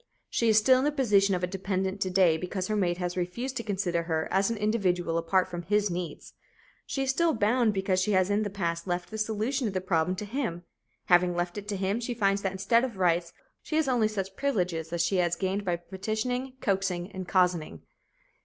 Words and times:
She 0.31 0.49
is 0.49 0.57
still 0.57 0.79
in 0.79 0.83
the 0.83 0.91
position 0.91 1.35
of 1.35 1.43
a 1.43 1.45
dependent 1.45 2.01
to 2.01 2.09
day 2.09 2.35
because 2.35 2.65
her 2.69 2.75
mate 2.75 2.97
has 2.97 3.15
refused 3.15 3.55
to 3.57 3.63
consider 3.63 4.01
her 4.01 4.27
as 4.31 4.49
an 4.49 4.57
individual 4.57 5.15
apart 5.15 5.47
from 5.47 5.61
his 5.61 5.91
needs. 5.91 6.33
She 6.87 7.03
is 7.03 7.11
still 7.11 7.35
bound 7.35 7.71
because 7.75 8.01
she 8.01 8.13
has 8.13 8.31
in 8.31 8.41
the 8.41 8.49
past 8.49 8.87
left 8.87 9.11
the 9.11 9.19
solution 9.19 9.67
of 9.67 9.75
the 9.75 9.79
problem 9.79 10.15
to 10.15 10.25
him. 10.25 10.63
Having 11.05 11.35
left 11.35 11.55
it 11.59 11.67
to 11.67 11.77
him, 11.77 11.99
she 11.99 12.15
finds 12.15 12.41
that 12.41 12.51
instead 12.51 12.83
of 12.83 12.97
rights, 12.97 13.31
she 13.61 13.75
has 13.75 13.87
only 13.87 14.07
such 14.07 14.35
privileges 14.35 14.91
as 14.91 15.05
she 15.05 15.17
has 15.17 15.35
gained 15.35 15.63
by 15.63 15.75
petitioning, 15.75 16.53
coaxing 16.61 17.11
and 17.11 17.27
cozening. 17.27 17.83